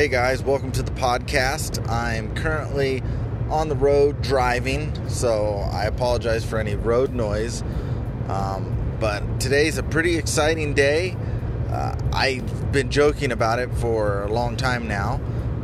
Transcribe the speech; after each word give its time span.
Hey 0.00 0.08
guys, 0.08 0.42
welcome 0.42 0.72
to 0.72 0.82
the 0.82 0.92
podcast. 0.92 1.86
I'm 1.86 2.34
currently 2.34 3.02
on 3.50 3.68
the 3.68 3.76
road 3.76 4.22
driving, 4.22 4.94
so 5.10 5.56
I 5.70 5.84
apologize 5.84 6.42
for 6.42 6.58
any 6.58 6.74
road 6.74 7.12
noise. 7.12 7.62
Um, 8.26 8.96
but 8.98 9.38
today's 9.40 9.76
a 9.76 9.82
pretty 9.82 10.16
exciting 10.16 10.72
day. 10.72 11.18
Uh, 11.68 11.96
I've 12.14 12.72
been 12.72 12.90
joking 12.90 13.30
about 13.30 13.58
it 13.58 13.70
for 13.74 14.22
a 14.22 14.32
long 14.32 14.56
time 14.56 14.88
now, 14.88 15.20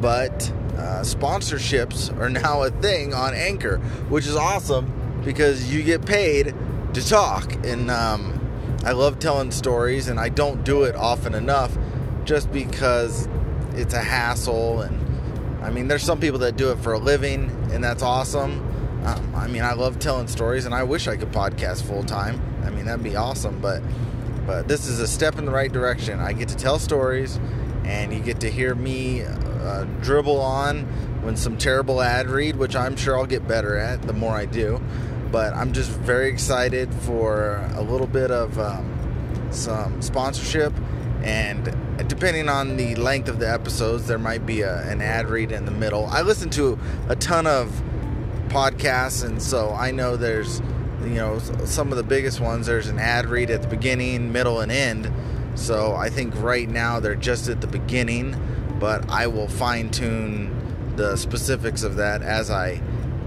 but 0.00 0.48
uh, 0.76 1.00
sponsorships 1.02 2.16
are 2.16 2.30
now 2.30 2.62
a 2.62 2.70
thing 2.70 3.12
on 3.12 3.34
Anchor, 3.34 3.78
which 4.10 4.28
is 4.28 4.36
awesome 4.36 5.20
because 5.24 5.74
you 5.74 5.82
get 5.82 6.06
paid 6.06 6.54
to 6.94 7.04
talk. 7.04 7.52
And 7.66 7.90
um, 7.90 8.78
I 8.84 8.92
love 8.92 9.18
telling 9.18 9.50
stories, 9.50 10.06
and 10.06 10.20
I 10.20 10.28
don't 10.28 10.62
do 10.62 10.84
it 10.84 10.94
often 10.94 11.34
enough 11.34 11.76
just 12.24 12.52
because 12.52 13.28
it's 13.74 13.94
a 13.94 14.00
hassle 14.00 14.82
and 14.82 15.64
I 15.64 15.70
mean 15.70 15.88
there's 15.88 16.02
some 16.02 16.20
people 16.20 16.40
that 16.40 16.56
do 16.56 16.70
it 16.72 16.78
for 16.78 16.92
a 16.92 16.98
living 16.98 17.50
and 17.72 17.82
that's 17.82 18.02
awesome. 18.02 18.66
Um, 19.04 19.34
I 19.34 19.46
mean 19.46 19.62
I 19.62 19.72
love 19.72 19.98
telling 19.98 20.28
stories 20.28 20.66
and 20.66 20.74
I 20.74 20.82
wish 20.82 21.08
I 21.08 21.16
could 21.16 21.32
podcast 21.32 21.82
full 21.82 22.02
time. 22.02 22.40
I 22.64 22.70
mean 22.70 22.86
that'd 22.86 23.02
be 23.02 23.16
awesome, 23.16 23.60
but 23.60 23.82
but 24.46 24.68
this 24.68 24.86
is 24.86 25.00
a 25.00 25.06
step 25.06 25.38
in 25.38 25.44
the 25.44 25.52
right 25.52 25.70
direction. 25.70 26.18
I 26.18 26.32
get 26.32 26.48
to 26.48 26.56
tell 26.56 26.78
stories 26.78 27.38
and 27.84 28.12
you 28.12 28.20
get 28.20 28.40
to 28.40 28.50
hear 28.50 28.74
me 28.74 29.22
uh, 29.22 29.84
dribble 30.00 30.40
on 30.40 30.82
when 31.22 31.36
some 31.36 31.56
terrible 31.58 32.00
ad 32.00 32.28
read, 32.28 32.56
which 32.56 32.74
I'm 32.74 32.96
sure 32.96 33.18
I'll 33.18 33.26
get 33.26 33.46
better 33.46 33.76
at 33.76 34.02
the 34.02 34.12
more 34.12 34.34
I 34.34 34.46
do. 34.46 34.80
But 35.30 35.52
I'm 35.54 35.72
just 35.72 35.90
very 35.90 36.28
excited 36.28 36.92
for 36.92 37.68
a 37.74 37.82
little 37.82 38.06
bit 38.06 38.30
of 38.30 38.58
um, 38.58 39.48
some 39.50 40.02
sponsorship 40.02 40.72
and 41.22 42.08
depending 42.08 42.48
on 42.48 42.76
the 42.76 42.94
length 42.96 43.28
of 43.28 43.38
the 43.38 43.50
episodes 43.50 44.06
there 44.06 44.18
might 44.18 44.46
be 44.46 44.62
a, 44.62 44.82
an 44.88 45.00
ad 45.00 45.28
read 45.28 45.52
in 45.52 45.64
the 45.64 45.70
middle. 45.70 46.06
I 46.06 46.22
listen 46.22 46.50
to 46.50 46.78
a 47.08 47.16
ton 47.16 47.46
of 47.46 47.68
podcasts 48.48 49.24
and 49.24 49.40
so 49.40 49.70
i 49.70 49.92
know 49.92 50.16
there's 50.16 50.60
you 51.02 51.10
know 51.10 51.38
some 51.64 51.92
of 51.92 51.96
the 51.96 52.02
biggest 52.02 52.40
ones 52.40 52.66
there's 52.66 52.88
an 52.88 52.98
ad 52.98 53.26
read 53.26 53.48
at 53.48 53.62
the 53.62 53.68
beginning 53.68 54.32
middle 54.32 54.60
and 54.60 54.72
end. 54.72 55.10
So 55.54 55.94
i 55.94 56.08
think 56.08 56.34
right 56.36 56.68
now 56.68 57.00
they're 57.00 57.14
just 57.14 57.48
at 57.48 57.60
the 57.60 57.66
beginning 57.66 58.36
but 58.80 59.08
i 59.10 59.26
will 59.26 59.48
fine 59.48 59.90
tune 59.90 60.94
the 60.96 61.16
specifics 61.16 61.82
of 61.82 61.96
that 61.96 62.22
as 62.22 62.50
i 62.50 62.80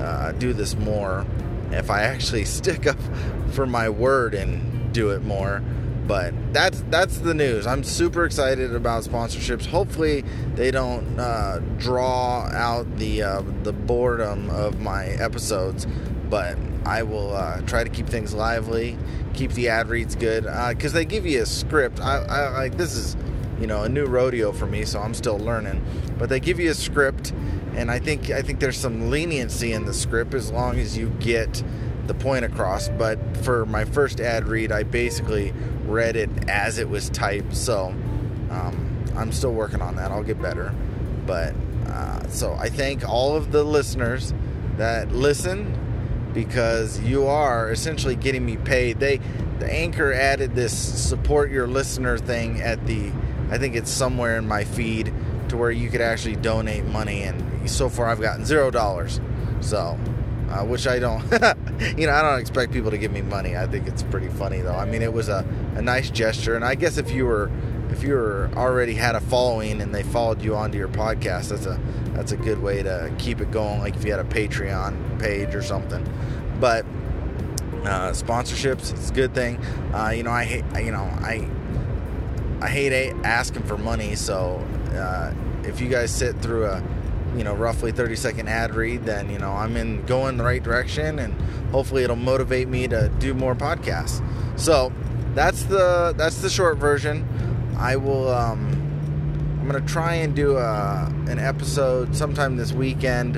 uh, 0.00 0.32
do 0.32 0.52
this 0.54 0.76
more. 0.76 1.26
If 1.70 1.90
i 1.90 2.02
actually 2.02 2.44
stick 2.58 2.86
up 2.86 2.98
for 3.50 3.66
my 3.66 3.88
word 3.88 4.34
and 4.34 4.92
do 4.92 5.10
it 5.10 5.22
more 5.22 5.62
but 6.10 6.34
that's 6.52 6.82
that's 6.88 7.18
the 7.18 7.34
news. 7.34 7.68
I'm 7.68 7.84
super 7.84 8.24
excited 8.24 8.74
about 8.74 9.04
sponsorships. 9.04 9.64
Hopefully, 9.64 10.24
they 10.56 10.72
don't 10.72 11.20
uh, 11.20 11.60
draw 11.78 12.48
out 12.52 12.96
the 12.96 13.22
uh, 13.22 13.42
the 13.62 13.72
boredom 13.72 14.50
of 14.50 14.80
my 14.80 15.04
episodes, 15.04 15.86
but 16.28 16.58
I 16.84 17.04
will 17.04 17.32
uh, 17.32 17.60
try 17.60 17.84
to 17.84 17.90
keep 17.90 18.08
things 18.08 18.34
lively, 18.34 18.98
keep 19.34 19.52
the 19.52 19.68
ad 19.68 19.88
reads 19.88 20.16
good, 20.16 20.42
because 20.70 20.92
uh, 20.94 20.98
they 20.98 21.04
give 21.04 21.26
you 21.26 21.42
a 21.42 21.46
script. 21.46 22.00
I, 22.00 22.16
I 22.24 22.48
like 22.58 22.76
this 22.76 22.96
is 22.96 23.16
you 23.60 23.68
know 23.68 23.84
a 23.84 23.88
new 23.88 24.06
rodeo 24.06 24.50
for 24.50 24.66
me, 24.66 24.84
so 24.84 24.98
I'm 24.98 25.14
still 25.14 25.38
learning. 25.38 25.80
But 26.18 26.28
they 26.28 26.40
give 26.40 26.58
you 26.58 26.72
a 26.72 26.74
script, 26.74 27.32
and 27.74 27.90
I 27.90 27.98
think 27.98 28.30
I 28.30 28.42
think 28.42 28.60
there's 28.60 28.76
some 28.76 29.10
leniency 29.10 29.72
in 29.72 29.84
the 29.84 29.94
script 29.94 30.34
as 30.34 30.50
long 30.50 30.78
as 30.78 30.96
you 30.96 31.10
get 31.20 31.62
the 32.06 32.14
point 32.14 32.44
across. 32.44 32.88
But 32.88 33.36
for 33.38 33.66
my 33.66 33.84
first 33.84 34.20
ad 34.20 34.48
read, 34.48 34.72
I 34.72 34.82
basically 34.82 35.52
read 35.86 36.16
it 36.16 36.30
as 36.48 36.78
it 36.78 36.88
was 36.88 37.10
typed. 37.10 37.54
So 37.54 37.94
um, 38.50 39.04
I'm 39.16 39.32
still 39.32 39.52
working 39.52 39.82
on 39.82 39.96
that. 39.96 40.10
I'll 40.10 40.22
get 40.22 40.40
better. 40.40 40.74
But 41.26 41.54
uh, 41.86 42.28
so 42.28 42.54
I 42.54 42.68
thank 42.68 43.08
all 43.08 43.36
of 43.36 43.52
the 43.52 43.64
listeners 43.64 44.34
that 44.76 45.12
listen 45.12 45.76
because 46.32 47.00
you 47.00 47.26
are 47.26 47.70
essentially 47.70 48.16
getting 48.16 48.44
me 48.44 48.56
paid. 48.56 49.00
They 49.00 49.20
the 49.58 49.70
anchor 49.70 50.12
added 50.12 50.54
this 50.54 50.72
support 50.72 51.50
your 51.50 51.66
listener 51.66 52.18
thing 52.18 52.60
at 52.60 52.86
the 52.86 53.12
I 53.50 53.58
think 53.58 53.74
it's 53.76 53.90
somewhere 53.90 54.38
in 54.38 54.46
my 54.46 54.64
feed 54.64 55.12
to 55.50 55.56
where 55.56 55.70
you 55.70 55.90
could 55.90 56.00
actually 56.00 56.36
donate 56.36 56.84
money 56.84 57.22
and 57.22 57.68
so 57.70 57.88
far 57.88 58.06
I've 58.06 58.20
gotten 58.20 58.44
zero 58.44 58.70
dollars. 58.70 59.20
So 59.60 59.98
which 60.64 60.86
I 60.86 60.98
don't, 60.98 61.22
you 61.96 62.06
know, 62.06 62.12
I 62.12 62.22
don't 62.22 62.40
expect 62.40 62.72
people 62.72 62.90
to 62.90 62.98
give 62.98 63.12
me 63.12 63.22
money. 63.22 63.56
I 63.56 63.66
think 63.66 63.86
it's 63.86 64.02
pretty 64.02 64.28
funny 64.28 64.60
though. 64.60 64.74
I 64.74 64.84
mean, 64.84 65.02
it 65.02 65.12
was 65.12 65.28
a, 65.28 65.46
a 65.76 65.82
nice 65.82 66.10
gesture, 66.10 66.56
and 66.56 66.64
I 66.64 66.74
guess 66.74 66.98
if 66.98 67.10
you 67.10 67.26
were 67.26 67.50
if 67.90 68.02
you 68.02 68.14
were 68.14 68.50
already 68.54 68.94
had 68.94 69.14
a 69.14 69.20
following 69.20 69.80
and 69.80 69.94
they 69.94 70.02
followed 70.02 70.42
you 70.42 70.56
onto 70.56 70.78
your 70.78 70.88
podcast, 70.88 71.50
that's 71.50 71.66
a 71.66 71.80
that's 72.14 72.32
a 72.32 72.36
good 72.36 72.60
way 72.60 72.82
to 72.82 73.12
keep 73.18 73.40
it 73.40 73.50
going. 73.50 73.80
Like 73.80 73.96
if 73.96 74.04
you 74.04 74.10
had 74.10 74.20
a 74.20 74.24
Patreon 74.24 75.20
page 75.20 75.54
or 75.54 75.62
something, 75.62 76.04
but 76.58 76.84
uh, 77.84 78.10
sponsorships, 78.10 78.92
it's 78.92 79.10
a 79.10 79.14
good 79.14 79.34
thing. 79.34 79.56
Uh, 79.94 80.10
you 80.10 80.22
know, 80.24 80.30
I 80.30 80.44
hate, 80.44 80.64
you 80.84 80.92
know, 80.92 81.04
I 81.04 81.48
I 82.60 82.68
hate 82.68 83.14
asking 83.24 83.62
for 83.62 83.78
money. 83.78 84.16
So 84.16 84.66
uh, 84.94 85.32
if 85.64 85.80
you 85.80 85.88
guys 85.88 86.10
sit 86.10 86.40
through 86.40 86.66
a 86.66 86.82
you 87.36 87.44
know 87.44 87.54
roughly 87.54 87.92
30 87.92 88.16
second 88.16 88.48
ad 88.48 88.74
read 88.74 89.04
then 89.04 89.30
you 89.30 89.38
know 89.38 89.52
i'm 89.52 89.76
in 89.76 90.04
going 90.06 90.36
the 90.36 90.42
right 90.42 90.64
direction 90.64 91.20
and 91.20 91.32
hopefully 91.70 92.02
it'll 92.02 92.16
motivate 92.16 92.68
me 92.68 92.88
to 92.88 93.08
do 93.18 93.34
more 93.34 93.54
podcasts. 93.54 94.22
So 94.58 94.92
that's 95.34 95.64
the 95.64 96.14
that's 96.16 96.42
the 96.42 96.50
short 96.50 96.78
version. 96.78 97.26
I 97.78 97.96
will 97.96 98.28
um 98.28 98.76
i'm 99.60 99.66
gonna 99.66 99.80
try 99.86 100.14
and 100.14 100.34
do 100.34 100.56
a, 100.56 101.06
an 101.28 101.38
episode 101.38 102.14
sometime 102.16 102.56
this 102.56 102.72
weekend 102.72 103.36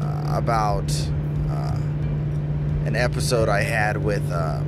uh, 0.00 0.36
about 0.36 0.90
uh, 1.50 1.76
an 2.84 2.94
episode 2.94 3.48
i 3.48 3.62
had 3.62 3.96
with 3.96 4.30
uh, 4.30 4.60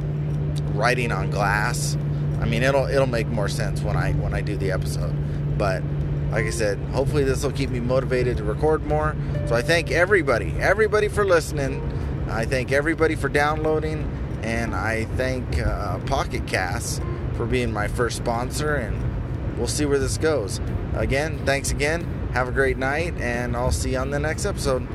writing 0.72 1.12
on 1.12 1.30
glass. 1.30 1.96
I 2.40 2.44
mean 2.44 2.62
it'll 2.62 2.86
it'll 2.86 3.06
make 3.06 3.28
more 3.28 3.48
sense 3.48 3.82
when 3.82 3.96
i 3.96 4.12
when 4.12 4.34
i 4.34 4.40
do 4.40 4.56
the 4.56 4.72
episode. 4.72 5.14
But 5.56 5.82
like 6.30 6.44
I 6.44 6.50
said, 6.50 6.78
hopefully 6.92 7.24
this 7.24 7.42
will 7.42 7.52
keep 7.52 7.70
me 7.70 7.80
motivated 7.80 8.36
to 8.36 8.44
record 8.44 8.84
more. 8.84 9.16
So 9.46 9.54
I 9.54 9.62
thank 9.62 9.90
everybody, 9.90 10.54
everybody 10.58 11.08
for 11.08 11.24
listening. 11.24 11.82
I 12.28 12.44
thank 12.44 12.72
everybody 12.72 13.14
for 13.14 13.28
downloading, 13.28 14.10
and 14.42 14.74
I 14.74 15.06
thank 15.16 15.58
uh, 15.58 15.98
Pocket 16.00 16.46
Casts 16.46 17.00
for 17.34 17.46
being 17.46 17.72
my 17.72 17.88
first 17.88 18.16
sponsor. 18.18 18.74
And 18.74 19.56
we'll 19.56 19.66
see 19.66 19.86
where 19.86 19.98
this 19.98 20.18
goes. 20.18 20.60
Again, 20.94 21.44
thanks 21.46 21.70
again. 21.70 22.04
Have 22.34 22.48
a 22.48 22.52
great 22.52 22.76
night, 22.76 23.14
and 23.18 23.56
I'll 23.56 23.72
see 23.72 23.92
you 23.92 23.98
on 23.98 24.10
the 24.10 24.18
next 24.18 24.44
episode. 24.44 24.86